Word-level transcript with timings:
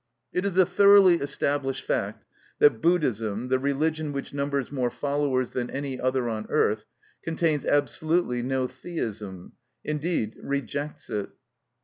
It 0.33 0.45
is 0.45 0.57
a 0.57 0.65
thoroughly 0.65 1.17
established 1.19 1.85
fact 1.85 2.25
that 2.57 2.81
Buddhism, 2.81 3.49
the 3.49 3.59
religion 3.59 4.11
which 4.11 4.33
numbers 4.33 4.71
more 4.71 4.89
followers 4.89 5.51
than 5.51 5.69
any 5.69 5.99
other 6.01 6.27
on 6.27 6.47
earth, 6.49 6.85
contains 7.21 7.67
absolutely 7.67 8.41
no 8.41 8.65
theism, 8.67 9.51
indeed 9.83 10.37
rejects 10.41 11.07
it. 11.11 11.29